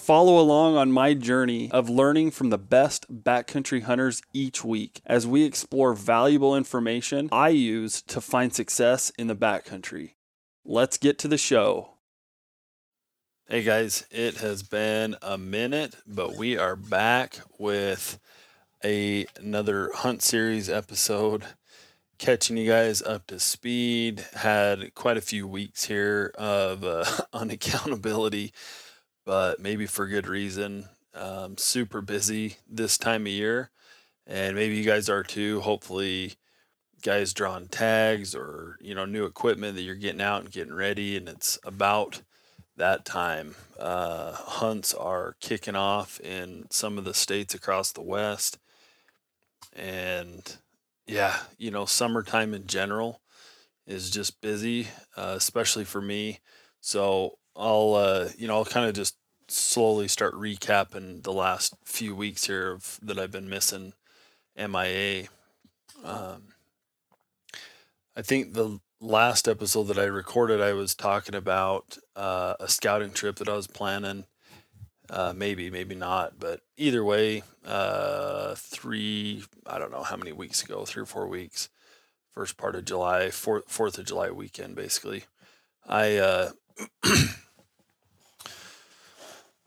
[0.00, 5.26] Follow along on my journey of learning from the best backcountry hunters each week as
[5.26, 10.14] we explore valuable information I use to find success in the backcountry.
[10.64, 11.90] Let's get to the show.
[13.46, 18.18] Hey guys, it has been a minute, but we are back with
[18.82, 21.44] a, another hunt series episode
[22.16, 24.24] catching you guys up to speed.
[24.32, 28.52] Had quite a few weeks here of uh, unaccountability
[29.30, 30.88] but maybe for good reason.
[31.14, 33.70] Um, super busy this time of year,
[34.26, 35.60] and maybe you guys are too.
[35.60, 36.34] Hopefully,
[37.04, 41.16] guys drawing tags or you know new equipment that you're getting out and getting ready,
[41.16, 42.22] and it's about
[42.76, 43.54] that time.
[43.78, 48.58] Uh, hunts are kicking off in some of the states across the West,
[49.72, 50.56] and
[51.06, 53.20] yeah, you know, summertime in general
[53.86, 56.40] is just busy, uh, especially for me.
[56.80, 59.16] So I'll uh, you know I'll kind of just
[59.50, 63.92] slowly start recapping the last few weeks here of that I've been missing
[64.56, 65.28] MIA.
[66.04, 66.54] Um,
[68.16, 73.12] I think the last episode that I recorded, I was talking about uh, a scouting
[73.12, 74.26] trip that I was planning.
[75.08, 80.62] Uh, maybe, maybe not, but either way, uh, three, I don't know how many weeks
[80.62, 81.68] ago, three or four weeks,
[82.32, 85.24] first part of July, fourth, fourth of July weekend, basically.
[85.84, 86.50] I, uh,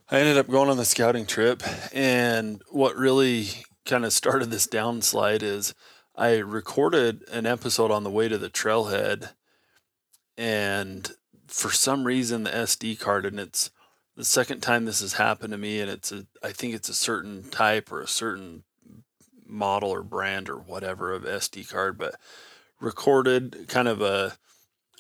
[0.10, 3.48] I ended up going on the scouting trip, and what really
[3.86, 5.74] kind of started this downslide is
[6.16, 9.30] I recorded an episode on the way to the trailhead,
[10.38, 11.10] and
[11.48, 13.72] for some reason the SD card, and it's
[14.18, 16.94] the second time this has happened to me, and it's a I think it's a
[16.94, 18.64] certain type or a certain
[19.48, 22.16] model or brand or whatever of SD card, but
[22.82, 24.38] recorded kind of a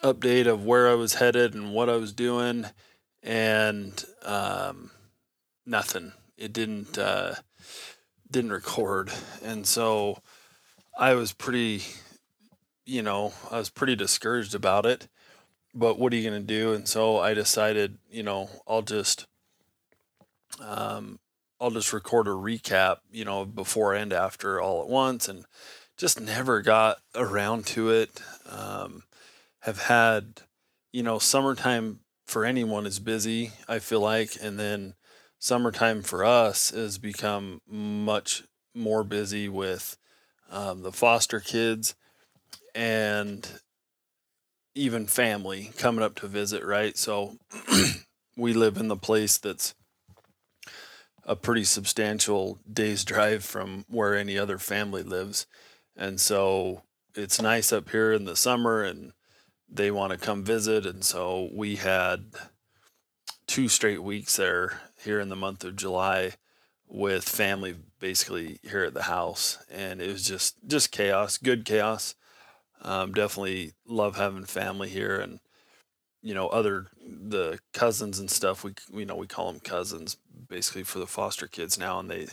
[0.01, 2.67] update of where I was headed and what I was doing,
[3.23, 4.91] and um,
[5.65, 6.13] nothing.
[6.37, 7.35] It didn't uh,
[8.29, 9.11] didn't record,
[9.43, 10.19] and so
[10.97, 11.83] I was pretty,
[12.85, 15.07] you know, I was pretty discouraged about it.
[15.75, 16.73] But what are you going to do?
[16.73, 19.25] And so I decided, you know, I'll just,
[20.59, 21.17] um,
[21.59, 25.45] I'll just record a recap, you know, before and after all at once, and
[25.97, 28.21] just never got around to it.
[28.47, 29.03] Um,
[29.61, 30.41] have had,
[30.91, 32.01] you know, summertime
[32.33, 33.51] for anyone is busy.
[33.67, 34.95] I feel like, and then
[35.37, 38.41] summertime for us has become much
[38.73, 39.97] more busy with
[40.49, 41.93] um, the foster kids
[42.73, 43.47] and
[44.73, 46.97] even family coming up to visit, right?
[46.97, 47.37] So
[48.35, 49.75] we live in the place that's
[51.25, 55.45] a pretty substantial day's drive from where any other family lives.
[55.95, 56.81] And so
[57.13, 59.13] it's nice up here in the summer and
[59.69, 60.85] they want to come visit.
[60.85, 62.25] And so we had
[63.47, 66.33] two straight weeks there here in the month of July
[66.87, 72.13] with family basically here at the house and it was just just chaos good chaos
[72.83, 75.39] um, definitely love having family here and
[76.21, 80.17] you know other the cousins and stuff we you know we call them cousins
[80.49, 82.27] basically for the foster kids now and they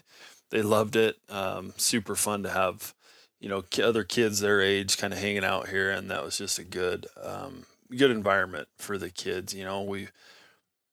[0.51, 2.95] they loved it um, super fun to have
[3.41, 6.59] you know other kids their age kind of hanging out here and that was just
[6.59, 7.65] a good um,
[7.97, 10.09] good environment for the kids you know we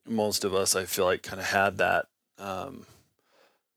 [0.07, 2.07] most of us, I feel like, kind of had that,
[2.39, 2.85] um,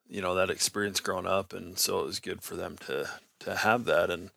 [0.09, 3.09] you know, that experience growing up, and so it was good for them to
[3.41, 4.31] to have that, and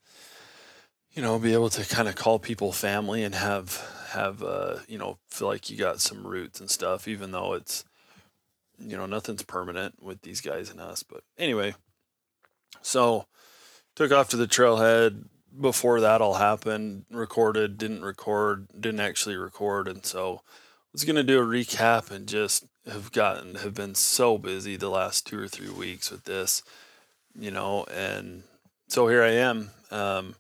[1.12, 4.98] you know, be able to kind of call people family and have have uh, you
[4.98, 7.86] know feel like you got some roots and stuff, even though it's
[8.80, 11.04] you know nothing's permanent with these guys and us.
[11.04, 11.74] But anyway,
[12.82, 13.26] so
[13.96, 15.26] took off to the trailhead
[15.60, 17.06] before that all happened.
[17.12, 20.42] Recorded, didn't record, didn't actually record, and so
[20.92, 24.90] was going to do a recap and just have gotten have been so busy the
[24.90, 26.64] last two or three weeks with this,
[27.38, 28.44] you know, and
[28.88, 29.72] so here I am.
[29.90, 30.36] Um,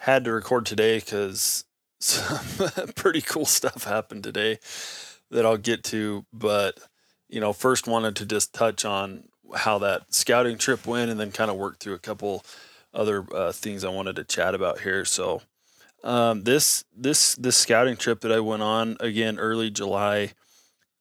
[0.00, 1.64] had to record today because
[2.00, 4.58] some pretty cool stuff happened today
[5.30, 6.78] that I'll get to, but
[7.28, 9.24] you know, first wanted to just touch on
[9.56, 12.44] how that scouting trip went and then kind of work through a couple
[12.94, 15.04] other uh, things I wanted to chat about here.
[15.04, 15.42] So
[16.02, 20.32] um, this this this scouting trip that I went on again early July,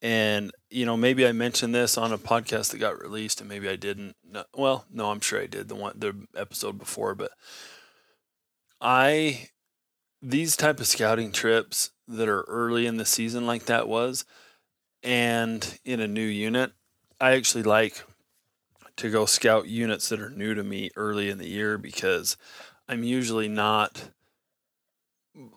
[0.02, 3.70] and you know maybe I mentioned this on a podcast that got released, and maybe
[3.70, 4.16] I didn't.
[4.30, 7.32] No, well, no, I'm sure I did the one the episode before, but
[8.82, 9.50] I
[10.22, 14.26] these type of scouting trips that are early in the season like that was
[15.04, 16.72] and in a new unit,
[17.20, 18.04] I actually like
[18.98, 22.38] to go scout units that are new to me early in the year because
[22.88, 24.10] I'm usually not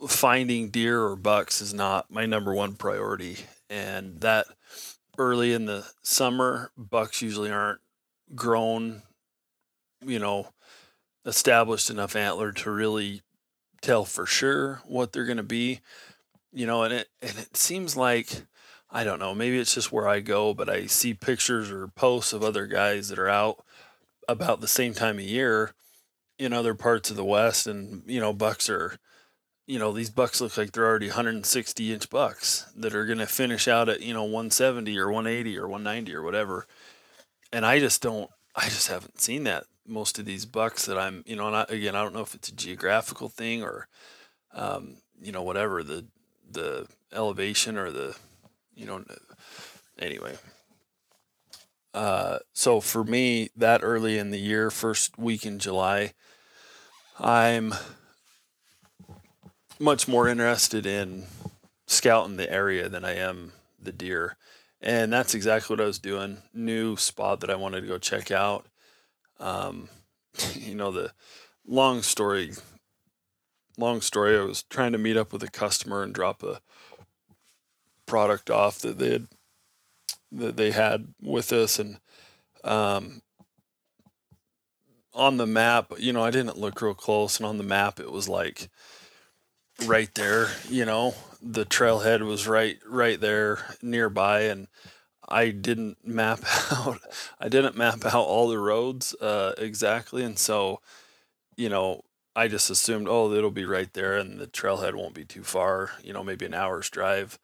[0.09, 3.39] finding deer or bucks is not my number one priority.
[3.69, 4.47] And that
[5.19, 7.81] early in the summer bucks usually aren't
[8.35, 9.03] grown
[10.05, 10.49] you know
[11.25, 13.23] established enough antler to really
[13.83, 15.81] tell for sure what they're going to be
[16.53, 18.43] you know and it and it seems like
[18.97, 22.33] I don't know, maybe it's just where I go, but I see pictures or posts
[22.33, 23.63] of other guys that are out
[24.27, 25.75] about the same time of year
[26.39, 27.67] in other parts of the West.
[27.67, 28.97] And, you know, bucks are,
[29.67, 33.27] you know, these bucks look like they're already 160 inch bucks that are going to
[33.27, 36.67] finish out at, you know, 170 or 180 or 190 or whatever.
[37.53, 39.65] And I just don't, I just haven't seen that.
[39.87, 42.35] Most of these bucks that I'm, you know, and I, again, I don't know if
[42.35, 43.89] it's a geographical thing or,
[44.55, 46.07] um, you know, whatever the,
[46.51, 48.17] the elevation or the,
[48.77, 49.03] you know,
[49.99, 50.37] anyway.
[51.93, 56.13] Uh, so for me, that early in the year, first week in July,
[57.19, 57.75] I'm
[59.79, 61.25] much more interested in
[61.87, 64.37] scouting the area than I am the deer.
[64.81, 66.43] And that's exactly what I was doing.
[66.53, 68.67] New spot that I wanted to go check out.
[69.41, 69.89] Um,
[70.55, 71.13] you know, the
[71.67, 72.53] long story,
[73.79, 76.61] long story, I was trying to meet up with a customer and drop a
[78.07, 79.29] product off that they had
[80.33, 81.79] that they had with us.
[81.79, 81.99] And
[82.65, 83.23] um,
[85.17, 88.13] on the map you know i didn't look real close and on the map it
[88.13, 88.69] was like
[89.87, 91.15] right there you know?
[91.43, 94.69] The trailhead was right right there nearby and
[95.29, 96.41] i didn't map
[96.73, 97.01] out
[97.41, 100.23] i didn't map out all the roads uh, exactly.
[100.23, 100.81] And so
[101.57, 102.03] you know
[102.35, 105.93] i just assumed oh it'll be right there and the trailhead won't be too far
[106.03, 107.39] you know maybe an hour's drive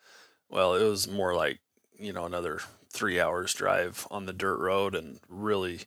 [0.53, 1.59] well, it was more like,
[1.99, 2.61] you know, another
[2.91, 5.81] three hours drive on the dirt road and really,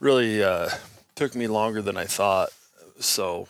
[0.00, 0.70] really uh,
[1.14, 2.50] took me longer than I thought.
[2.98, 3.46] So,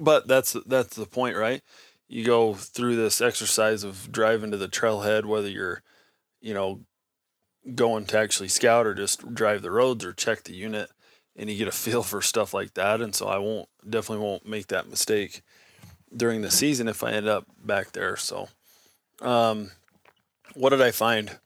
[0.00, 1.62] but that's, that's the point, right?
[2.08, 5.82] You go through this exercise of driving to the trailhead, whether you're,
[6.40, 6.80] you know,
[7.76, 10.90] going to actually scout or just drive the roads or check the unit
[11.36, 13.00] and you get a feel for stuff like that.
[13.00, 15.42] And so I won't, definitely won't make that mistake
[16.14, 18.16] during the season if I end up back there.
[18.16, 18.48] So,
[19.20, 19.70] um,
[20.54, 21.38] what did I find?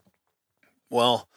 [0.90, 1.28] Well,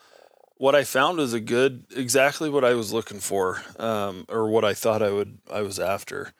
[0.57, 4.65] what I found was a good, exactly what I was looking for, um, or what
[4.65, 6.33] I thought I would, I was after.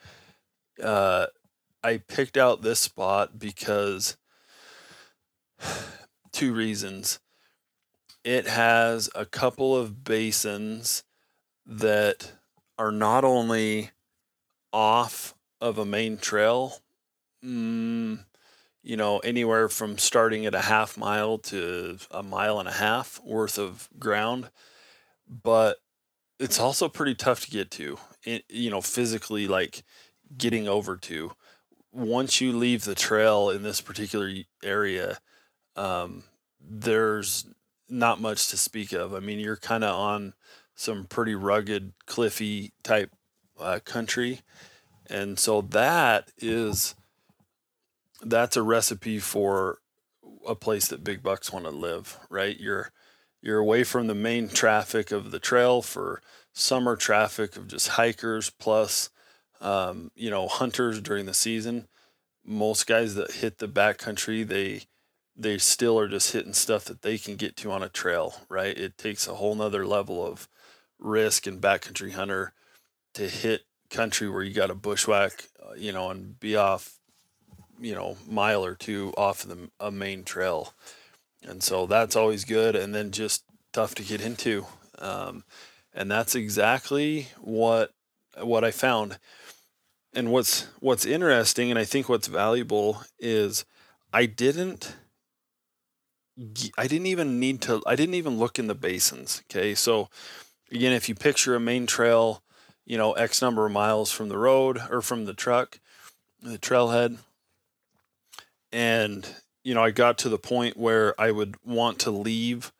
[0.82, 1.28] Uh,
[1.84, 4.18] I picked out this spot because
[6.32, 7.20] two reasons.
[8.24, 11.04] It has a couple of basins
[11.66, 12.34] that
[12.78, 13.92] are not only
[14.74, 16.80] off of a main trail,
[17.44, 18.20] mm,
[18.82, 23.20] you know, anywhere from starting at a half mile to a mile and a half
[23.24, 24.50] worth of ground.
[25.28, 25.78] But
[26.40, 29.84] it's also pretty tough to get to, it, you know, physically, like
[30.38, 31.34] getting over to.
[31.92, 34.32] Once you leave the trail in this particular
[34.64, 35.18] area,
[35.76, 36.24] um,
[36.62, 37.46] there's
[37.90, 39.14] not much to speak of.
[39.14, 40.34] I mean, you're kind of on
[40.76, 43.12] some pretty rugged, cliffy type
[43.60, 44.42] uh, country.
[45.10, 46.96] And so that is
[48.22, 49.80] that's a recipe for
[50.48, 52.60] a place that big bucks want to live, right?
[52.60, 52.92] You're
[53.42, 56.22] you're away from the main traffic of the trail for
[56.54, 59.10] summer traffic of just hikers plus
[59.62, 61.88] um, you know hunters during the season.
[62.46, 64.84] Most guys that hit the backcountry, they
[65.36, 68.78] they still are just hitting stuff that they can get to on a trail, right?
[68.78, 70.50] It takes a whole nother level of
[70.98, 72.54] risk and backcountry hunter
[73.14, 76.99] to hit country where you got to bushwhack, uh, you know, and be off
[77.80, 80.74] you know mile or two off the a main trail,
[81.44, 82.76] and so that's always good.
[82.76, 83.44] And then just
[83.74, 84.66] tough to get into,
[84.98, 85.44] um,
[85.94, 87.92] and that's exactly what
[88.42, 89.18] what I found.
[90.14, 93.66] And what's what's interesting, and I think what's valuable is
[94.12, 94.96] I didn't
[96.78, 99.44] I didn't even need to I didn't even look in the basins.
[99.50, 100.10] Okay, so
[100.72, 102.42] again, if you picture a main trail,
[102.86, 105.80] you know X number of miles from the road or from the truck,
[106.42, 107.18] the trailhead,
[108.72, 109.28] and
[109.64, 112.72] you know i got to the point where i would want to leave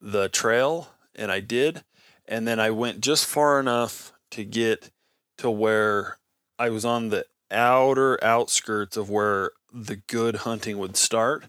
[0.00, 1.82] the trail and i did
[2.26, 4.90] and then i went just far enough to get
[5.36, 6.18] to where
[6.58, 11.44] i was on the outer outskirts of where the good hunting would start.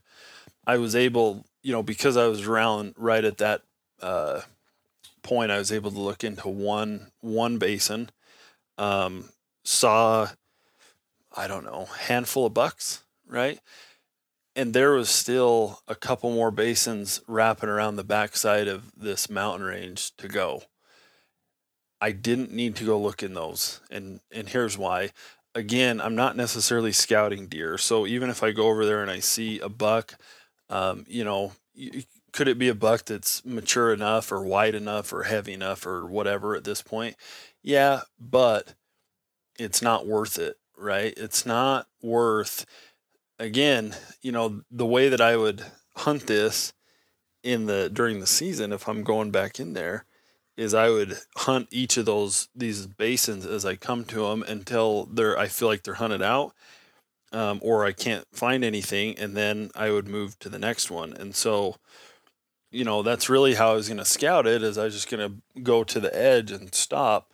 [0.66, 3.62] I was able you know because i was around right at that
[4.02, 4.42] uh,
[5.22, 8.10] point i was able to look into one one basin
[8.78, 9.26] um,
[9.64, 10.30] saw
[11.36, 13.60] I don't know, handful of bucks, right?
[14.56, 19.66] And there was still a couple more basins wrapping around the backside of this mountain
[19.66, 20.64] range to go.
[22.02, 23.80] I didn't need to go look in those.
[23.90, 25.12] And and here's why.
[25.54, 27.78] Again, I'm not necessarily scouting deer.
[27.78, 30.16] So even if I go over there and I see a buck,
[30.70, 31.54] um, you know,
[32.32, 36.06] could it be a buck that's mature enough or wide enough or heavy enough or
[36.06, 37.16] whatever at this point?
[37.62, 38.74] Yeah, but
[39.60, 41.14] it's not worth it, right?
[41.18, 42.66] It's not worth
[43.42, 45.66] again, you know, the way that I would
[45.98, 46.74] hunt this
[47.44, 50.06] in the during the season if I'm going back in there
[50.56, 55.06] is I would hunt each of those these basins as I come to them until
[55.06, 56.54] they're I feel like they're hunted out
[57.32, 61.14] um, or I can't find anything and then I would move to the next one.
[61.14, 61.78] And so
[62.70, 65.10] you know that's really how I was going to scout it is I was just
[65.10, 67.32] going to go to the edge and stop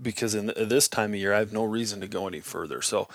[0.00, 2.82] because in this time of year I have no reason to go any further.
[2.82, 3.08] So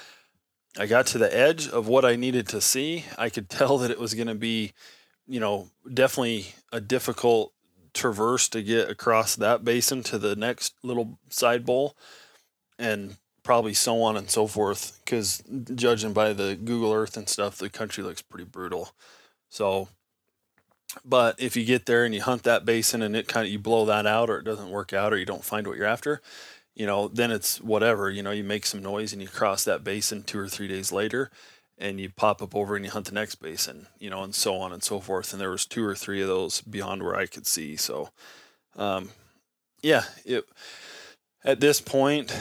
[0.78, 3.06] I got to the edge of what I needed to see.
[3.18, 4.74] I could tell that it was going to be
[5.28, 7.52] you know definitely a difficult
[7.94, 11.96] traverse to get across that basin to the next little side bowl
[12.78, 15.42] and probably so on and so forth because
[15.74, 18.92] judging by the google earth and stuff the country looks pretty brutal.
[19.50, 19.88] So
[21.04, 23.60] but if you get there and you hunt that basin and it kind of you
[23.60, 26.22] blow that out or it doesn't work out or you don't find what you're after
[26.76, 29.84] you know then it's whatever you know you make some noise and you cross that
[29.84, 31.32] basin two or three days later
[31.78, 34.56] and you pop up over and you hunt the next basin, you know, and so
[34.56, 35.34] on and so forth.
[35.34, 37.76] And there was two or three of those beyond where I could see.
[37.76, 38.10] So,
[38.76, 39.10] um,
[39.82, 40.46] yeah, it,
[41.44, 42.34] at this point,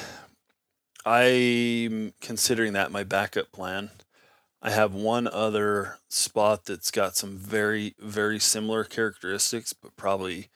[1.04, 3.90] I'm considering that my backup plan.
[4.62, 10.48] I have one other spot that's got some very, very similar characteristics, but probably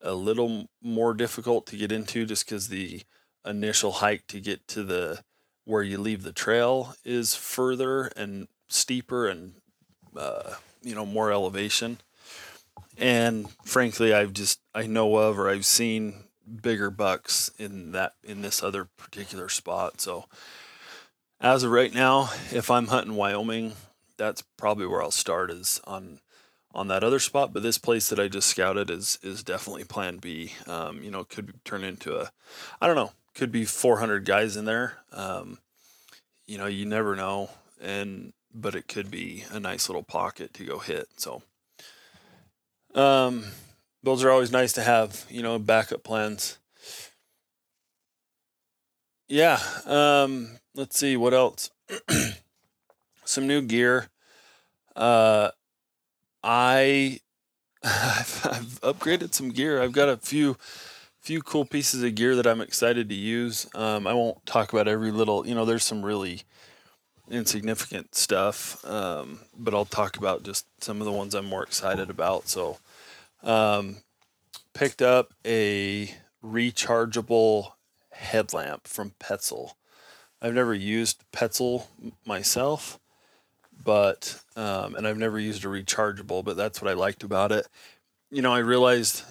[0.00, 3.02] a little more difficult to get into just because the
[3.48, 5.22] initial hike to get to the
[5.64, 9.54] where you leave the trail is further and steeper and
[10.16, 11.98] uh, you know more elevation.
[12.96, 16.24] And frankly i've just i know of or i've seen
[16.62, 20.00] bigger bucks in that in this other particular spot.
[20.00, 20.26] So
[21.40, 23.74] as of right now if i'm hunting wyoming
[24.16, 26.20] that's probably where i'll start is on
[26.74, 27.52] on that other spot.
[27.52, 30.52] But this place that i just scouted is is definitely plan b.
[30.66, 32.30] Um, you know could turn into a
[32.80, 34.98] i don't know could be 400 guys in there.
[35.12, 35.58] Um,
[36.46, 40.64] you know, you never know, and but it could be a nice little pocket to
[40.64, 41.06] go hit.
[41.16, 41.42] So,
[42.94, 43.44] um,
[44.02, 45.24] those are always nice to have.
[45.30, 46.58] You know, backup plans.
[49.28, 49.60] Yeah.
[49.86, 51.70] Um, let's see what else.
[53.24, 54.08] Some new gear.
[54.96, 55.50] Uh,
[56.42, 57.20] I
[57.84, 59.80] I've, I've upgraded some gear.
[59.80, 60.56] I've got a few
[61.20, 63.66] few cool pieces of gear that I'm excited to use.
[63.74, 66.42] Um, I won't talk about every little, you know, there's some really
[67.30, 72.10] insignificant stuff, um, but I'll talk about just some of the ones I'm more excited
[72.10, 72.48] about.
[72.48, 72.78] So,
[73.42, 73.98] um,
[74.72, 77.72] picked up a rechargeable
[78.12, 79.72] headlamp from Petzl.
[80.40, 81.86] I've never used Petzl
[82.24, 82.98] myself,
[83.84, 87.66] but um, and I've never used a rechargeable, but that's what I liked about it.
[88.30, 89.24] You know, I realized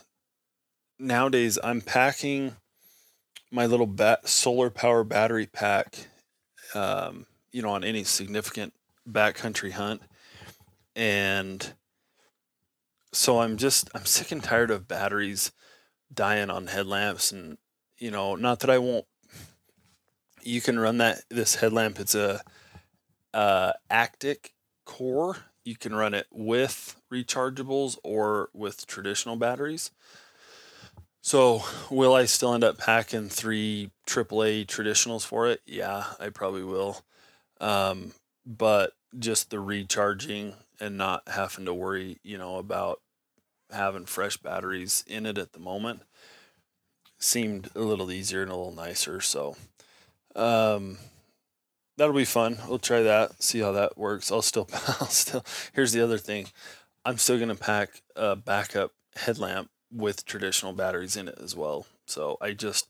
[0.99, 2.55] nowadays I'm packing
[3.51, 6.07] my little bat- solar power battery pack,
[6.73, 8.73] um, you know, on any significant
[9.09, 10.01] backcountry hunt.
[10.95, 11.73] And
[13.13, 15.51] so I'm just, I'm sick and tired of batteries
[16.13, 17.31] dying on headlamps.
[17.31, 17.57] And,
[17.97, 19.05] you know, not that I won't,
[20.41, 21.99] you can run that, this headlamp.
[21.99, 22.41] It's a,
[23.33, 24.51] uh, Actik
[24.85, 25.37] Core.
[25.63, 29.91] You can run it with rechargeables or with traditional batteries.
[31.21, 35.61] So, will I still end up packing three AAA traditionals for it?
[35.65, 37.01] Yeah, I probably will.
[37.59, 38.13] Um,
[38.45, 43.01] but just the recharging and not having to worry, you know, about
[43.71, 46.03] having fresh batteries in it at the moment
[47.19, 49.19] seemed a little easier and a little nicer.
[49.19, 49.57] So,
[50.35, 50.97] um,
[51.97, 52.59] that'll be fun.
[52.69, 54.31] We'll try that, see how that works.
[54.31, 55.43] I'll still, I'll still,
[55.73, 56.47] here's the other thing
[57.03, 61.85] I'm still going to pack a backup headlamp with traditional batteries in it as well.
[62.05, 62.87] So I just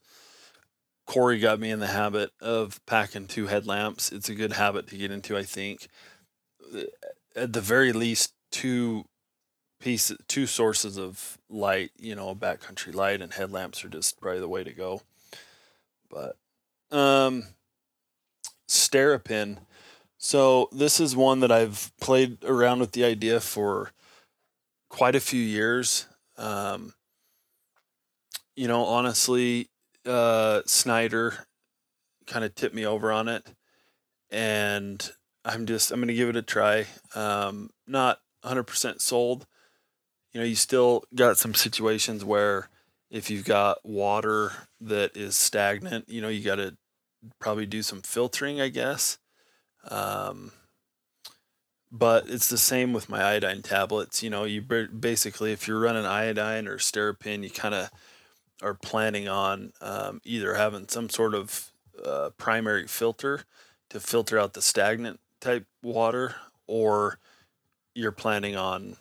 [1.06, 4.12] Corey got me in the habit of packing two headlamps.
[4.12, 5.88] It's a good habit to get into, I think.
[7.36, 9.06] At the very least, two
[9.80, 11.92] pieces, two sources of light.
[11.98, 15.02] You know, backcountry light and headlamps are just probably the way to go.
[16.10, 16.36] But
[16.92, 17.44] um,
[18.68, 19.60] SteriPEN.
[20.18, 23.92] So this is one that I've played around with the idea for
[24.90, 26.08] quite a few years.
[26.38, 26.94] Um,
[28.56, 29.70] you know, honestly,
[30.06, 31.48] uh, Snyder
[32.26, 33.46] kind of tipped me over on it,
[34.30, 35.12] and
[35.46, 36.86] I'm just I'm gonna give it a try.
[37.16, 39.46] Um, not 100% sold.
[40.34, 42.70] You know, you still got some situations where
[43.10, 44.52] if you've got water
[44.82, 46.76] that is stagnant, you know, you got to
[47.40, 49.18] probably do some filtering, I guess.
[49.90, 50.52] Um,
[51.92, 54.22] but it's the same with my iodine tablets.
[54.22, 57.90] You know, you basically, if you're running iodine or SteriPEN, you kind of
[58.62, 61.72] are planning on um, either having some sort of
[62.04, 63.44] uh, primary filter
[63.90, 67.20] to filter out the stagnant type water, or
[67.94, 68.98] you're planning on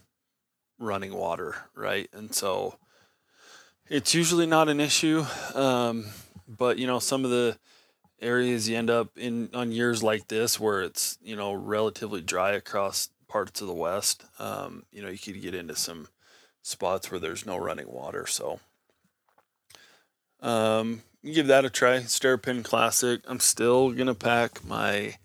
[0.78, 2.08] running water, right?
[2.12, 2.78] And so
[3.88, 5.24] it's usually not an issue.
[5.54, 6.06] Um,
[6.48, 7.58] but you know, some of the
[8.20, 12.52] areas you end up in on years like this where it's you know relatively dry
[12.52, 16.08] across parts of the west um, you know you could get into some
[16.62, 18.60] spots where there's no running water so.
[20.40, 22.00] Um, give that a try.
[22.00, 23.22] SteriPEN classic.
[23.26, 25.16] I'm still gonna pack my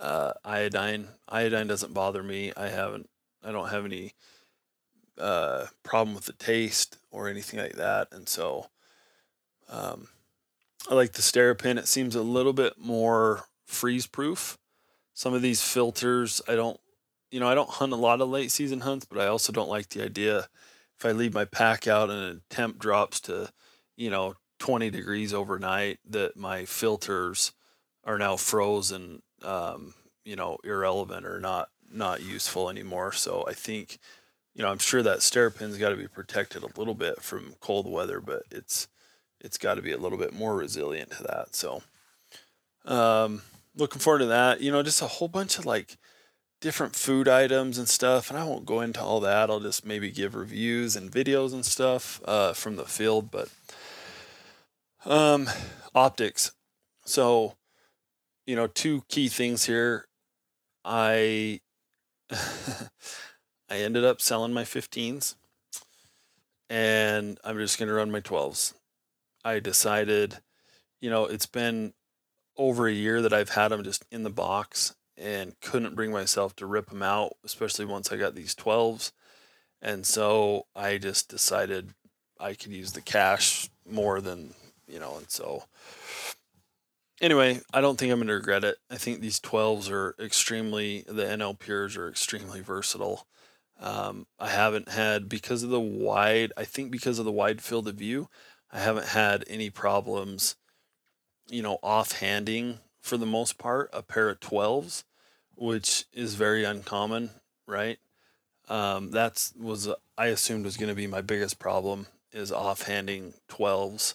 [0.00, 1.08] uh, iodine.
[1.28, 2.52] Iodine doesn't bother me.
[2.56, 3.08] I haven't
[3.44, 4.14] i don't have any
[5.18, 8.66] uh, problem with the taste or anything like that and so
[9.68, 10.08] um,
[10.90, 11.78] I like the SteriPEN.
[11.78, 14.58] It seems a little bit more freeze proof.
[15.14, 16.80] Some of these filters, I don't,
[17.30, 19.68] you know, I don't hunt a lot of late season hunts, but I also don't
[19.68, 20.48] like the idea
[20.98, 23.50] if I leave my pack out and a temp drops to,
[23.96, 27.52] you know, 20 degrees overnight, that my filters
[28.04, 33.12] are now frozen, um, you know, irrelevant or not not useful anymore.
[33.12, 33.98] So I think,
[34.54, 37.90] you know, I'm sure that SteriPEN's got to be protected a little bit from cold
[37.90, 38.88] weather, but it's
[39.42, 41.54] it's got to be a little bit more resilient to that.
[41.54, 41.82] So,
[42.84, 43.42] um,
[43.76, 44.60] looking forward to that.
[44.60, 45.98] You know, just a whole bunch of like
[46.60, 48.30] different food items and stuff.
[48.30, 49.50] And I won't go into all that.
[49.50, 53.30] I'll just maybe give reviews and videos and stuff uh, from the field.
[53.30, 53.48] But
[55.04, 55.48] um,
[55.94, 56.52] optics.
[57.04, 57.56] So,
[58.46, 60.06] you know, two key things here.
[60.84, 61.60] I
[62.30, 65.34] I ended up selling my 15s
[66.68, 68.74] and I'm just going to run my 12s.
[69.44, 70.38] I decided,
[71.00, 71.94] you know, it's been
[72.56, 76.54] over a year that I've had them just in the box and couldn't bring myself
[76.56, 79.12] to rip them out, especially once I got these 12s.
[79.80, 81.90] And so I just decided
[82.38, 84.54] I could use the cash more than,
[84.86, 85.64] you know, and so
[87.20, 88.76] anyway, I don't think I'm going to regret it.
[88.90, 93.26] I think these 12s are extremely, the NL Pures are extremely versatile.
[93.80, 97.88] Um, I haven't had, because of the wide, I think because of the wide field
[97.88, 98.28] of view,
[98.72, 100.56] I haven't had any problems,
[101.48, 105.04] you know, offhanding for the most part a pair of 12s,
[105.54, 107.30] which is very uncommon,
[107.66, 107.98] right?
[108.68, 114.14] Um, that's was I assumed was going to be my biggest problem is offhanding 12s,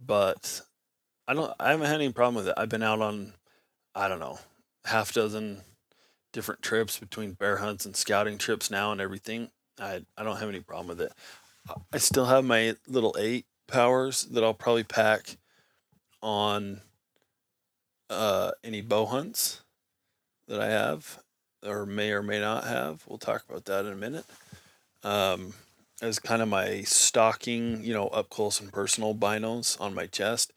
[0.00, 0.62] but
[1.28, 2.54] I don't I haven't had any problem with it.
[2.56, 3.34] I've been out on
[3.94, 4.38] I don't know
[4.86, 5.62] half dozen
[6.32, 9.50] different trips between bear hunts and scouting trips now and everything.
[9.78, 11.12] I I don't have any problem with it.
[11.92, 15.36] I still have my little eight powers that I'll probably pack
[16.22, 16.80] on
[18.10, 19.62] uh, any bow hunts
[20.48, 21.20] that I have
[21.64, 23.04] or may or may not have.
[23.06, 24.24] We'll talk about that in a minute.
[25.02, 25.54] Um,
[26.02, 30.52] as kind of my stocking, you know, up close and personal binos on my chest,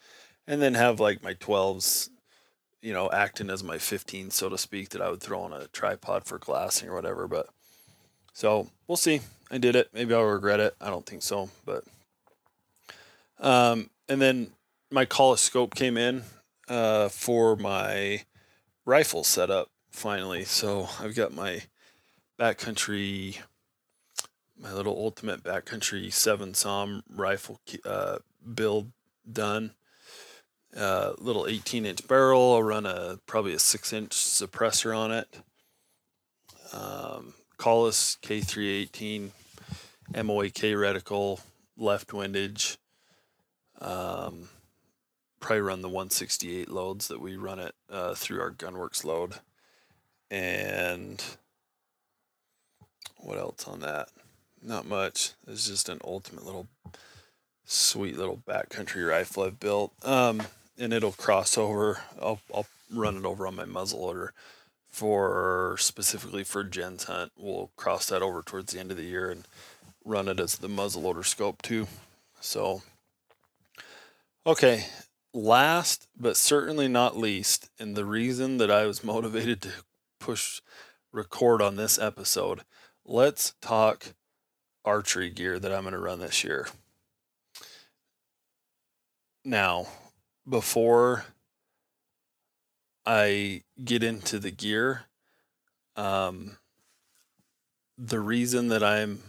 [0.45, 2.09] and then have like my 12s,
[2.81, 5.67] you know, acting as my 15, so to speak, that I would throw on a
[5.67, 7.27] tripod for glassing or whatever.
[7.27, 7.47] But
[8.33, 9.21] so we'll see.
[9.49, 9.89] I did it.
[9.93, 10.75] Maybe I'll regret it.
[10.81, 11.83] I don't think so, but
[13.39, 14.51] um, and then
[14.91, 16.23] my Kahles scope came in
[16.67, 18.23] uh, for my
[18.85, 20.45] rifle setup finally.
[20.45, 21.63] So I've got my
[22.39, 23.39] backcountry,
[24.59, 28.19] my little ultimate backcountry seven SAUM rifle uh,
[28.53, 28.91] build
[29.29, 29.71] done.
[30.75, 32.53] Uh, little 18 inch barrel.
[32.53, 35.39] I'll run a probably a six inch suppressor on it.
[36.73, 39.31] Um, Kahles K318
[40.13, 41.41] MOAK reticle,
[41.77, 42.77] left windage.
[43.79, 44.49] Um,
[45.39, 49.35] probably run the 168 loads that we run it uh, through our Gunwerks load.
[50.29, 51.23] And
[53.17, 54.09] what else on that?
[54.61, 55.31] Not much.
[55.47, 56.67] It's just an ultimate little
[57.65, 59.93] sweet little backcountry rifle I've built.
[60.03, 60.43] Um,
[60.77, 62.01] and it'll cross over.
[62.21, 64.33] I'll, I'll run it over on my muzzle loader
[64.89, 67.31] for specifically for Jen's hunt.
[67.37, 69.47] We'll cross that over towards the end of the year and
[70.03, 71.87] run it as the muzzle loader scope too.
[72.39, 72.81] So
[74.47, 74.85] Okay,
[75.33, 79.71] last but certainly not least, and the reason that I was motivated to
[80.21, 80.61] push
[81.11, 82.61] record on this episode,
[83.03, 84.13] let's talk
[84.85, 86.69] archery gear that I'm going to run this year.
[89.43, 89.87] Now,
[90.47, 91.25] before
[93.05, 95.07] I get into the gear,
[95.97, 96.55] um,
[97.97, 99.23] the reason that I'm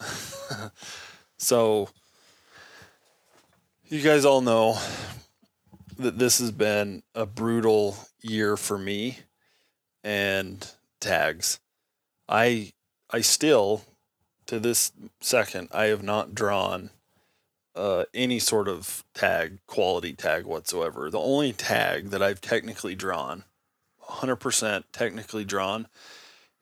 [1.38, 1.90] so
[3.90, 4.78] you guys all know
[5.98, 9.18] that this has been a brutal year for me
[10.04, 11.58] and tags.
[12.28, 12.72] I
[13.10, 13.84] I still
[14.46, 16.90] to this second I have not drawn
[17.74, 21.10] uh, any sort of tag, quality tag whatsoever.
[21.10, 23.44] The only tag that I've technically drawn,
[24.02, 25.86] 100% technically drawn,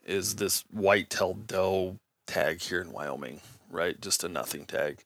[0.04, 3.98] is this white-tailed doe tag here in Wyoming, right?
[3.98, 5.05] Just a nothing tag.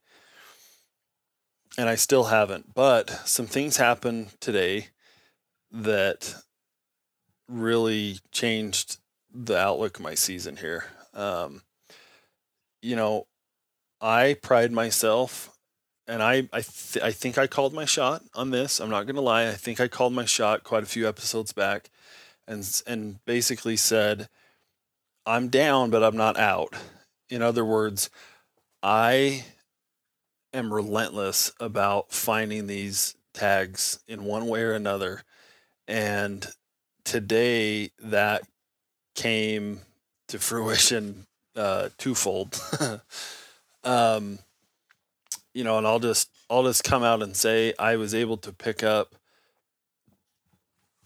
[1.79, 4.89] And I still haven't, but some things happened today
[5.71, 6.35] that
[7.49, 8.99] really changed
[9.33, 10.85] the outlook of my season here.
[11.15, 11.63] Um,
[12.83, 13.27] you know,
[14.01, 15.51] I pride myself
[16.11, 18.81] and I I, th- I think I called my shot on this.
[18.81, 19.47] I'm not gonna lie.
[19.47, 21.89] I think I called my shot quite a few episodes back,
[22.49, 24.29] and and basically said,
[25.25, 26.75] I'm down, but I'm not out.
[27.29, 28.11] In other words,
[28.83, 29.45] I
[30.53, 35.23] am relentless about finding these tags in one way or another,
[35.87, 36.47] and
[37.05, 38.43] today that
[39.15, 39.81] came
[40.29, 42.61] to fruition uh, twofold.
[43.85, 44.39] um,
[45.55, 48.53] you know, and I'll just I'll just come out and say I was able to
[48.53, 49.15] pick up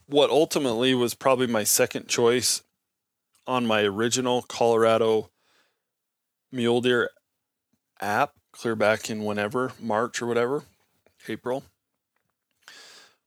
[0.07, 2.63] what ultimately was probably my second choice
[3.47, 5.31] on my original Colorado
[6.53, 7.11] mule deer
[8.01, 10.63] app, clear back in whenever, March or whatever,
[11.29, 11.65] April.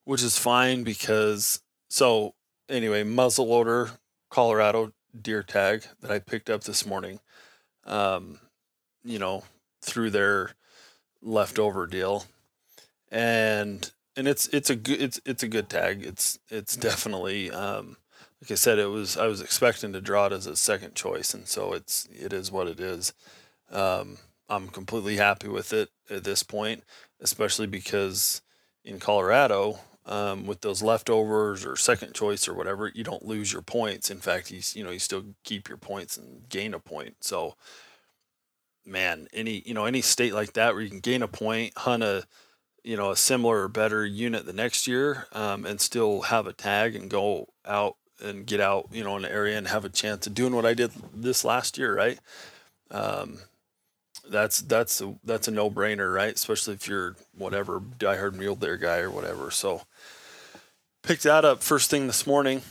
[0.06, 2.34] Which is fine because so
[2.70, 3.92] anyway, muzzleloader
[4.30, 7.20] Colorado deer tag that I picked up this morning.
[7.86, 8.40] Um,
[9.04, 9.44] you know,
[9.82, 10.52] through their
[11.22, 12.26] leftover deal,
[13.12, 16.04] and and it's it's a good it's it's a good tag.
[16.04, 17.98] It's it's definitely um,
[18.42, 21.34] like I said, it was I was expecting to draw it as a second choice,
[21.34, 23.14] and so it's it is what it is.
[23.72, 24.18] Um,
[24.50, 26.84] I'm completely happy with it at this point,
[27.20, 28.42] especially because
[28.84, 33.62] in Colorado, um, with those leftovers or second choice or whatever, you don't lose your
[33.62, 34.10] points.
[34.10, 37.18] In fact, you you know you still keep your points and gain a point.
[37.22, 37.56] So
[38.86, 42.04] man, any you know any state like that where you can gain a point, hunt
[42.04, 42.26] a
[42.84, 46.54] you know a similar or better unit the next year, um, and still have a
[46.54, 49.90] tag and go out and get out you know in an area and have a
[49.90, 52.20] chance of doing what I did this last year, right?
[52.90, 53.40] Um,
[54.30, 56.34] that's that's a, that's a no brainer, right?
[56.34, 59.52] Especially if you're whatever diehard mule deer guy or whatever.
[59.52, 59.84] So
[61.04, 62.62] picked that up first thing this morning,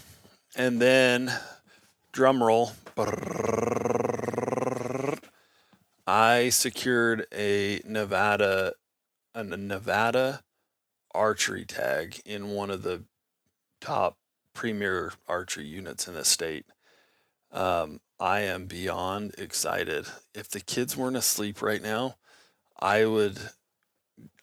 [0.54, 1.32] and then
[2.12, 2.72] drum roll.
[6.06, 8.74] I secured a Nevada
[9.34, 10.42] a Nevada
[11.14, 13.02] archery tag in one of the
[13.80, 14.16] top
[14.54, 16.64] premier archery units in the state.
[17.52, 20.06] Um, I am beyond excited.
[20.34, 22.16] If the kids weren't asleep right now,
[22.80, 23.38] I would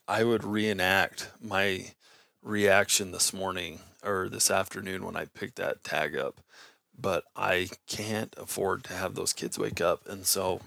[0.08, 1.94] I would reenact my
[2.42, 6.42] reaction this morning or this afternoon when I picked that tag up.
[7.00, 10.08] But I can't afford to have those kids wake up.
[10.08, 10.62] And so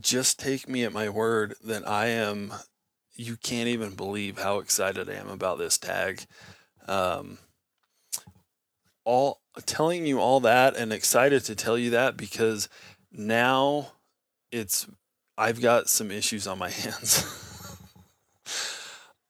[0.00, 2.52] just take me at my word that I am.
[3.14, 6.22] You can't even believe how excited I am about this tag.
[6.88, 7.38] Um,
[9.04, 12.68] all telling you all that and excited to tell you that because
[13.10, 13.92] now
[14.50, 14.86] it's
[15.36, 17.26] I've got some issues on my hands.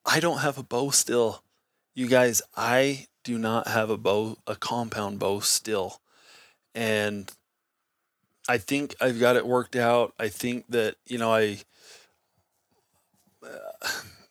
[0.05, 1.43] I don't have a bow still.
[1.95, 6.01] You guys, I do not have a bow, a compound bow still.
[6.75, 7.31] And
[8.49, 10.15] I think I've got it worked out.
[10.19, 11.59] I think that you know I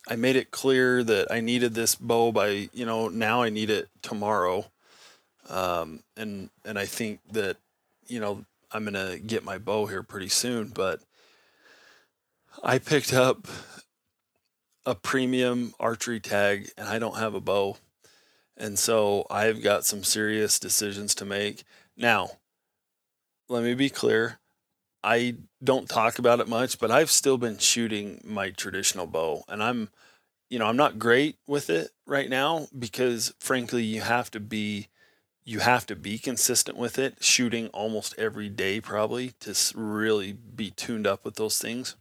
[0.08, 3.70] I made it clear that I needed this bow by you know now I need
[3.70, 4.66] it tomorrow,
[5.52, 7.58] um, and and I think that
[8.08, 10.70] you know I'm gonna get my bow here pretty soon.
[10.70, 11.02] But
[12.64, 13.48] I picked up
[14.86, 17.78] a premium archery tag and I don't have a bow,
[18.58, 21.64] and so I've got some serious decisions to make
[21.96, 22.32] now
[23.52, 24.40] let me be clear.
[25.04, 29.62] I don't talk about it much, but I've still been shooting my traditional bow and
[29.62, 29.90] I'm
[30.50, 34.90] you know, I'm not great with it right now because frankly, you have to be
[35.52, 40.72] you have to be consistent with it, shooting almost every day probably to really be
[40.72, 41.96] tuned up with those things.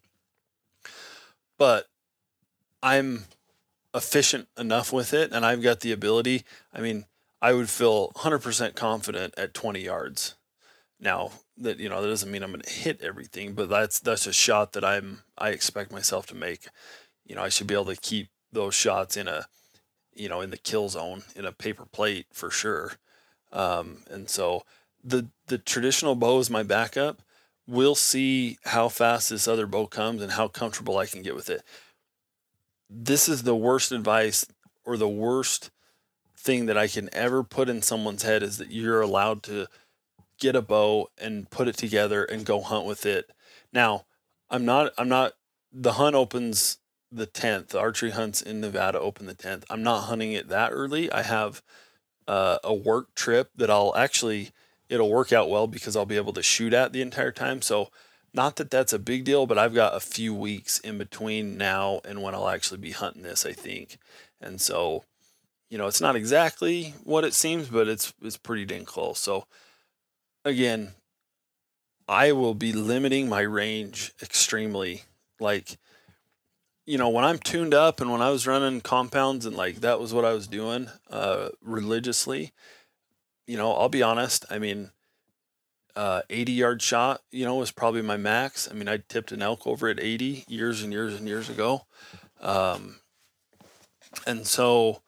[1.59, 1.87] But
[2.83, 3.25] I'm
[3.93, 6.45] efficient enough with it and I've got the ability.
[6.73, 7.07] I mean,
[7.43, 10.35] I would feel 100% confident at 20 yards
[11.01, 14.27] now that you know that doesn't mean I'm going to hit everything, but that's that's
[14.27, 16.69] a shot that I'm I expect myself to make.
[17.27, 19.47] You know, I should be able to keep those shots in a
[20.15, 22.93] you know, in the kill zone in a paper plate for sure.
[23.53, 24.65] Um, and so
[25.03, 27.23] the the traditional bow is my backup.
[27.67, 31.49] We'll see how fast this other bow comes and how comfortable I can get with
[31.51, 31.63] it.
[32.89, 34.45] This is the worst advice
[34.85, 35.71] or the worst
[36.37, 39.67] thing that I can ever put in someone's head is that you're allowed to
[40.41, 43.31] get a bow and put it together and go hunt with it.
[43.73, 44.07] Now,
[44.49, 45.35] I'm not I'm not
[45.73, 46.79] the hunt opens
[47.13, 47.69] the 10th.
[47.69, 49.65] The archery hunts in Nevada open the 10th.
[49.71, 51.11] I'm not hunting it that early.
[51.13, 51.63] I have
[52.31, 54.53] uh, a work trip that I'll actually
[54.89, 57.61] it'll work out well because I'll be able to shoot at the entire time.
[57.61, 57.91] So
[58.33, 62.01] not that that's a big deal, but I've got a few weeks in between now
[62.05, 63.99] and when I'll actually be hunting this, I think.
[64.41, 65.03] And so,
[65.71, 69.19] you know, it's not exactly what it seems, but it's it's pretty dang close.
[69.19, 69.47] So
[70.45, 70.93] again,
[72.07, 75.03] I will be limiting my range extremely.
[75.41, 75.79] Like,
[76.87, 80.01] you know, when I'm tuned up and when I was running compounds and like that
[80.01, 82.53] was what I was doing uh, religiously,
[83.47, 84.45] you know, I'll be honest.
[84.51, 84.91] I mean,
[85.97, 88.69] uh, 80 yard shot, you know, was probably my max.
[88.71, 91.87] I mean, I tipped an elk over at 80 years and years and years ago.
[92.41, 92.97] Um,
[94.27, 95.03] and so,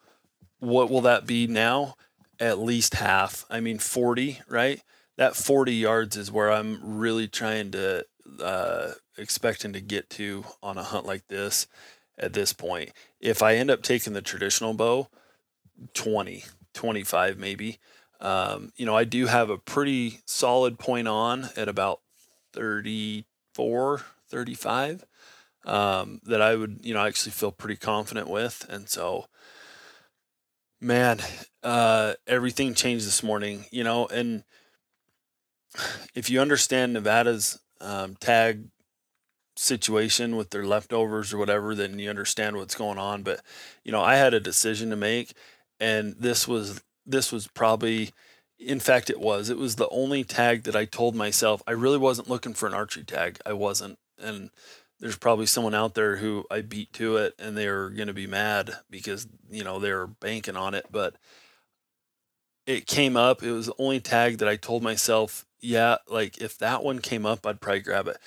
[0.58, 1.96] what will that be now?
[2.38, 3.44] At least half.
[3.50, 4.82] I mean, 40, right?
[5.16, 8.04] that 40 yards is where I'm really trying to
[8.40, 11.66] uh, expecting to get to on a hunt like this
[12.18, 12.92] at this point.
[13.20, 15.08] If I end up taking the traditional bow,
[15.94, 16.44] 20,
[16.74, 17.78] 25 maybe.
[18.20, 22.00] Um, you know, I do have a pretty solid point on at about
[22.52, 25.04] 34, 35
[25.64, 28.64] um, that I would, you know, actually feel pretty confident with.
[28.68, 29.26] And so,
[30.80, 31.18] man,
[31.62, 34.44] uh, everything changed this morning, you know, and
[36.14, 38.66] if you understand Nevada's um, tag
[39.56, 43.22] situation with their leftovers or whatever, then you understand what's going on.
[43.22, 43.40] But
[43.84, 45.32] you know, I had a decision to make,
[45.80, 48.10] and this was this was probably,
[48.58, 51.98] in fact, it was it was the only tag that I told myself I really
[51.98, 53.38] wasn't looking for an archery tag.
[53.44, 54.50] I wasn't, and
[55.00, 58.26] there's probably someone out there who I beat to it, and they're going to be
[58.26, 61.16] mad because you know they're banking on it, but.
[62.64, 63.42] It came up.
[63.42, 67.24] It was the only tag that I told myself yeah, like if that one came
[67.24, 68.18] up, I'd probably grab it.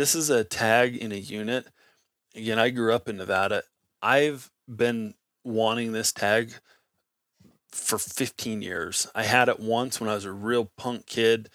[0.00, 1.66] This is a tag in a unit.
[2.34, 3.64] Again, I grew up in Nevada.
[4.00, 5.12] I've been
[5.44, 6.54] wanting this tag
[7.70, 9.08] for 15 years.
[9.14, 11.50] I had it once when I was a real punk kid.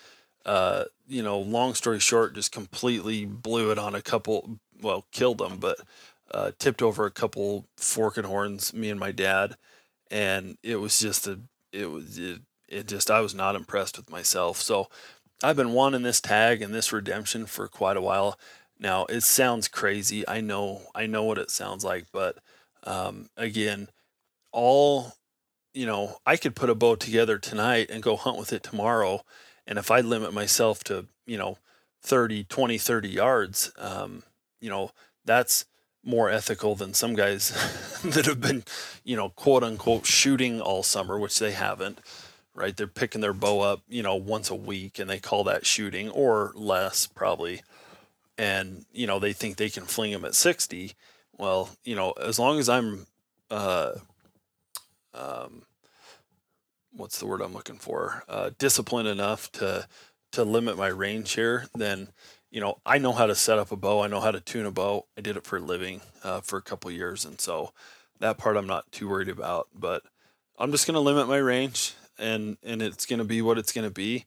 [0.45, 5.39] Uh, you know, long story short, just completely blew it on a couple, well, killed
[5.39, 5.79] them, but
[6.29, 9.55] uh, tipped over a couple fork and horns, me and my dad.
[10.11, 11.39] And it was just a,
[11.73, 14.61] it was, it, it just, I was not impressed with myself.
[14.61, 14.87] So
[15.43, 18.39] I've been wanting this tag and this redemption for quite a while.
[18.79, 20.27] Now it sounds crazy.
[20.27, 22.37] I know, I know what it sounds like, but
[22.83, 23.89] um, again,
[24.51, 25.13] all
[25.75, 29.23] you know, I could put a bow together tonight and go hunt with it tomorrow.
[29.67, 31.57] And if I limit myself to, you know,
[32.01, 34.23] 30, 20, 30 yards, um,
[34.61, 34.91] you know,
[35.25, 35.65] that's
[36.01, 37.49] more ethical than some guys
[38.05, 38.63] that have been,
[39.03, 41.99] you know, quote unquote shooting all summer, which they haven't
[42.55, 42.75] right?
[42.75, 46.09] They're picking their bow up, you know, once a week and they call that shooting
[46.09, 47.61] or less probably.
[48.37, 50.93] And, you know, they think they can fling them at 60.
[51.37, 53.05] Well, you know, as long as I'm,
[53.51, 53.91] uh,
[55.13, 55.63] um,
[56.91, 58.23] what's the word I'm looking for?
[58.27, 59.87] Uh, disciplined enough to,
[60.31, 62.07] to limit my range here, then,
[62.51, 64.01] you know, I know how to set up a bow.
[64.01, 65.05] I know how to tune a bow.
[65.17, 67.25] I did it for a living, uh, for a couple years.
[67.25, 67.73] And so
[68.19, 70.03] that part I'm not too worried about, but
[70.57, 73.71] I'm just going to limit my range and and it's going to be what it's
[73.71, 74.25] going to be.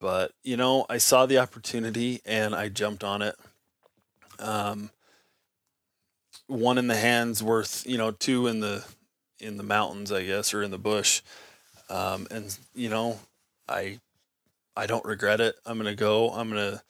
[0.00, 3.36] But you know, I saw the opportunity and I jumped on it.
[4.38, 4.90] Um,
[6.46, 8.84] one in the hands worth you know two in the
[9.40, 11.22] in the mountains, I guess, or in the bush.
[11.88, 13.18] Um, and you know,
[13.68, 14.00] I
[14.76, 15.56] I don't regret it.
[15.66, 16.30] I'm gonna go.
[16.30, 16.82] I'm gonna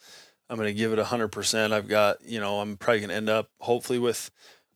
[0.49, 1.73] I'm gonna give it hundred percent.
[1.73, 4.31] I've got you know I'm probably gonna end up hopefully with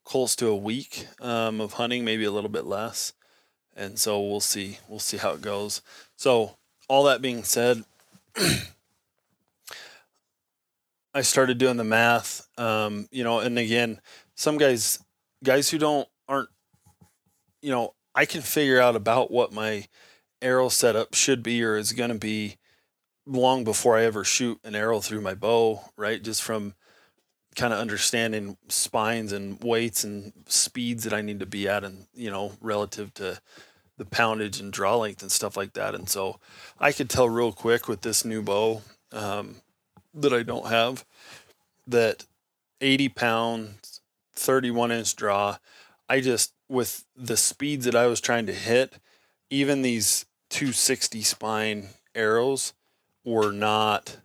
[0.05, 3.13] close to a week um, of hunting, maybe a little bit less
[3.77, 5.83] and so we'll see we'll see how it goes.
[6.17, 6.57] So
[6.89, 7.85] all that being said,
[11.15, 12.49] I started doing the math.
[12.59, 14.01] Um, you know, and again,
[14.35, 14.99] some guys
[15.45, 16.49] guys who don't aren't
[17.63, 19.87] you know, I can figure out about what my
[20.41, 22.57] arrow setup should be or is going to be
[23.27, 26.23] long before I ever shoot an arrow through my bow, right?
[26.23, 26.75] Just from
[27.57, 32.07] kind of understanding spines and weights and speeds that I need to be at and
[32.15, 33.41] you know relative to
[33.99, 35.95] the poundage and draw length and stuff like that.
[35.95, 36.39] And so
[36.79, 38.83] I could tell real quick with this new bow
[39.13, 39.57] um,
[40.15, 41.05] that I don't have
[41.87, 42.27] that
[42.81, 44.01] 80 pounds,
[44.35, 45.59] 31 inch draw,
[46.09, 48.95] I just with the speeds that I was trying to hit,
[49.51, 52.73] even these 260 spine arrows
[53.25, 54.19] were not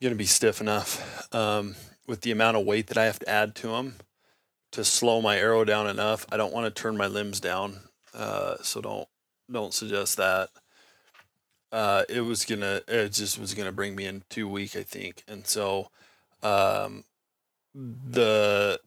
[0.00, 3.28] going to be stiff enough um, with the amount of weight that I have to
[3.28, 3.96] add to them
[4.72, 6.26] to slow my arrow down enough.
[6.30, 7.80] I don't want to turn my limbs down,
[8.14, 9.08] uh, so don't
[9.50, 10.50] don't suggest that.
[11.72, 15.22] Uh, it was gonna it just was gonna bring me in too weak, I think,
[15.28, 15.90] and so
[16.42, 17.04] um,
[17.74, 18.80] the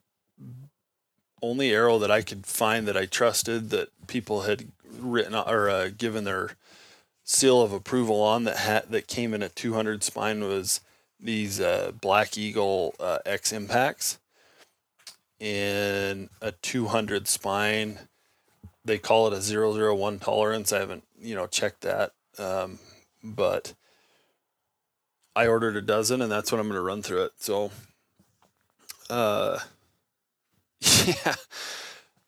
[1.42, 5.90] only arrow that I could find that I trusted that people had written or uh,
[5.96, 6.56] given their
[7.22, 10.80] seal of approval on that had that came in a 200 spine was
[11.18, 14.18] these uh, Black Eagle uh, X impacts
[15.40, 17.98] in a 200 spine.
[18.84, 20.72] They call it a 001 tolerance.
[20.72, 22.12] I haven't, you know, checked that.
[22.38, 22.78] Um,
[23.22, 23.74] but
[25.34, 27.32] I ordered a dozen and that's what I'm going to run through it.
[27.38, 27.70] So,
[29.08, 29.58] uh,
[31.06, 31.34] yeah,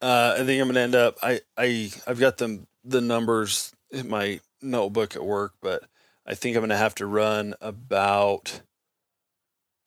[0.01, 3.73] uh, I think I'm going to end up, I, I, I've got them, the numbers
[3.91, 5.83] in my notebook at work, but
[6.25, 8.61] I think I'm going to have to run about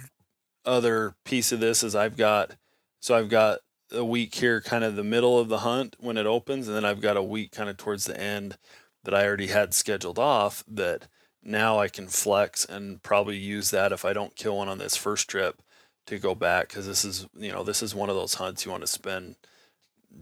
[0.65, 2.57] other piece of this is I've got,
[3.01, 3.61] so I've got
[3.93, 6.85] a week here, kind of the middle of the hunt when it opens, and then
[6.85, 8.57] I've got a week kind of towards the end
[9.03, 11.09] that I already had scheduled off that
[11.43, 14.97] now I can flex and probably use that if I don't kill one on this
[14.97, 15.63] first trip
[16.07, 18.71] to go back because this is you know this is one of those hunts you
[18.71, 19.37] want to spend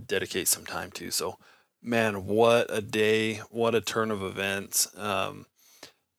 [0.06, 1.10] dedicate some time to.
[1.10, 1.38] So
[1.82, 4.88] man, what a day, what a turn of events.
[4.96, 5.46] Um,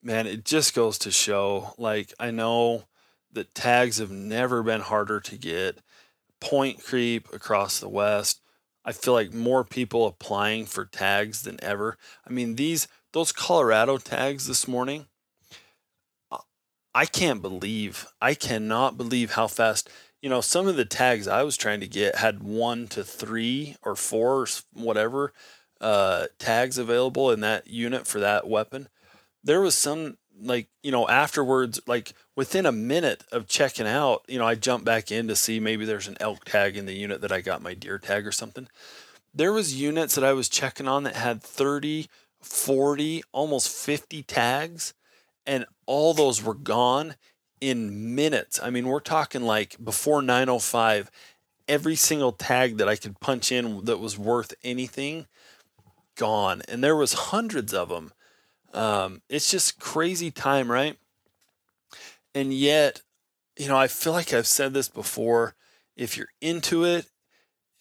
[0.02, 2.86] man, it just goes to show like I know
[3.32, 5.80] that tags have never been harder to get
[6.40, 8.42] point creep across the West.
[8.86, 11.98] I feel like more people applying for tags than ever.
[12.26, 15.06] I mean, these those Colorado tags this morning.
[16.94, 19.90] I can't believe, I cannot believe how fast.
[20.22, 23.78] You know, some of the tags I was trying to get had one to three
[23.84, 25.32] or four, or whatever,
[25.80, 28.90] uh, tags available in that unit for that weapon.
[29.44, 34.40] There was some like you know afterwards like within a minute of checking out you
[34.40, 37.20] know i jumped back in to see maybe there's an elk tag in the unit
[37.20, 38.66] that i got my deer tag or something.
[39.36, 42.08] There was units that i was checking on that had 30
[42.42, 44.94] 40 almost 50 tags
[45.46, 47.16] and all those were gone
[47.60, 48.58] in minutes.
[48.64, 51.12] I mean we're talking like before 905
[51.68, 55.28] every single tag that i could punch in that was worth anything
[56.16, 56.62] gone.
[56.70, 58.14] And there was hundreds of them
[58.74, 60.98] um, it's just crazy time, right?
[62.40, 63.02] And yet,
[63.58, 65.56] you know, I feel like I've said this before.
[65.98, 67.08] If you're into it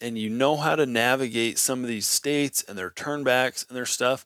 [0.01, 3.85] and you know how to navigate some of these states and their turnbacks and their
[3.85, 4.25] stuff,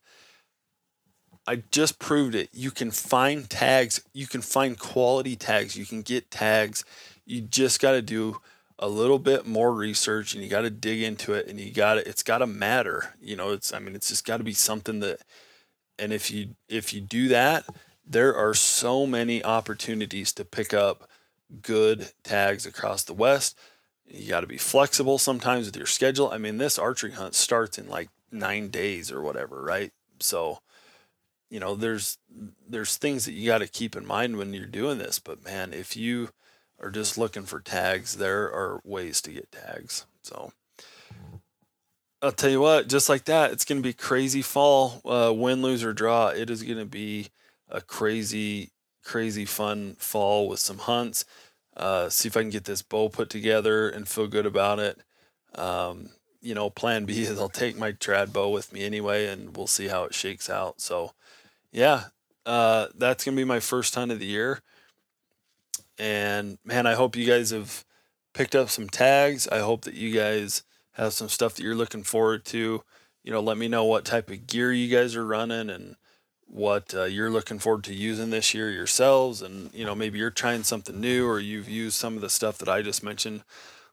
[1.45, 2.49] I just proved it.
[2.51, 6.84] You can find tags, you can find quality tags, you can get tags.
[7.27, 8.41] You just got to do
[8.79, 11.95] a little bit more research and you got to dig into it and you got
[11.95, 13.13] to it's got to matter.
[13.21, 15.21] You know, it's I mean it's just got to be something that
[15.99, 17.65] and if you if you do that,
[18.05, 21.09] there are so many opportunities to pick up
[21.61, 23.57] good tags across the West.
[24.05, 26.29] You got to be flexible sometimes with your schedule.
[26.31, 29.91] I mean, this archery hunt starts in like nine days or whatever, right?
[30.19, 30.59] So,
[31.49, 32.17] you know, there's
[32.67, 35.19] there's things that you got to keep in mind when you're doing this.
[35.19, 36.29] But man, if you
[36.79, 40.05] are just looking for tags, there are ways to get tags.
[40.21, 40.51] So
[42.21, 45.61] I'll tell you what, just like that, it's going to be crazy fall, uh, win,
[45.61, 46.27] lose, or draw.
[46.27, 47.29] It is going to be
[47.74, 48.71] a crazy,
[49.03, 51.26] crazy fun fall with some hunts.
[51.76, 54.99] Uh, see if I can get this bow put together and feel good about it.
[55.55, 59.57] Um, you know, plan B is I'll take my trad bow with me anyway, and
[59.57, 60.80] we'll see how it shakes out.
[60.80, 61.13] So,
[61.71, 62.05] yeah,
[62.45, 64.61] uh, that's gonna be my first hunt of the year.
[65.97, 67.86] And man, I hope you guys have
[68.34, 69.47] picked up some tags.
[69.47, 70.63] I hope that you guys
[70.93, 72.84] have some stuff that you're looking forward to.
[73.24, 75.95] You know, let me know what type of gear you guys are running and
[76.53, 79.41] what uh, you're looking forward to using this year yourselves.
[79.41, 82.59] And, you know, maybe you're trying something new or you've used some of the stuff
[82.59, 83.43] that I just mentioned.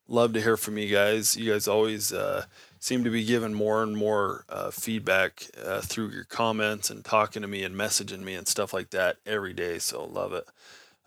[0.07, 1.37] Love to hear from you guys.
[1.37, 2.45] You guys always uh,
[2.79, 7.41] seem to be giving more and more uh, feedback uh, through your comments and talking
[7.41, 9.79] to me and messaging me and stuff like that every day.
[9.79, 10.47] So love it.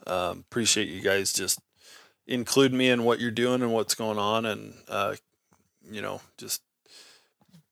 [0.08, 1.60] Um, appreciate you guys just
[2.26, 5.16] include me in what you're doing and what's going on and uh,
[5.92, 6.62] you know, just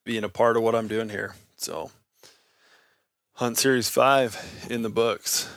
[0.04, 1.36] being a part of what I'm doing here.
[1.58, 1.92] So,
[3.42, 5.50] Hunt Series 5 in the books.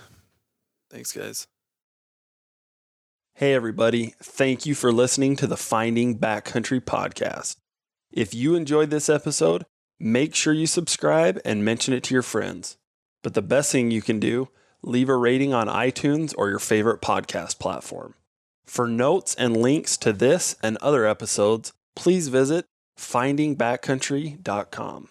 [0.90, 1.46] Thanks, guys.
[3.34, 4.14] Hey, everybody.
[4.22, 7.56] Thank you for listening to the Finding Backcountry podcast.
[8.10, 9.66] If you enjoyed this episode,
[10.00, 12.78] make sure you subscribe and mention it to your friends.
[13.22, 14.48] But the best thing you can do,
[14.82, 18.14] leave a rating on iTunes or your favorite podcast platform.
[18.64, 22.64] For notes and links to this and other episodes, please visit
[22.98, 25.08] findingbackcountry.com.